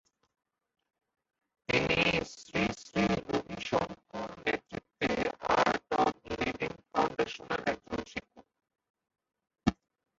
তিনি 1.69 1.99
শ্রী 2.33 2.63
শ্রী 2.81 3.03
রবি 3.25 3.57
শংকর 3.69 4.29
নেতৃত্বে 4.45 5.09
"art 5.55 5.87
of 5.99 6.13
living 6.31 6.71
ফাউন্ডেশনের" 6.89 7.61
একজন 7.67 7.99
শিক্ষক। 8.11 8.45